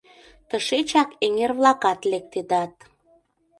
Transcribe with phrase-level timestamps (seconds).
[0.49, 2.73] Тышечак эҥер-влакат лектедат.